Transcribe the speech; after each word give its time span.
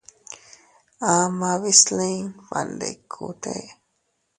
Amaa 1.13 1.57
bislin 1.61 2.23
baʼandikute. 2.49 3.53